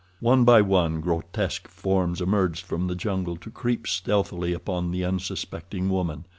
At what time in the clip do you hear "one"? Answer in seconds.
0.19-0.45, 0.63-0.99